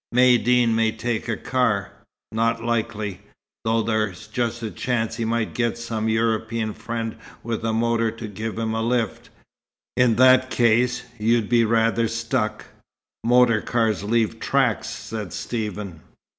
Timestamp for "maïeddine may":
0.15-0.91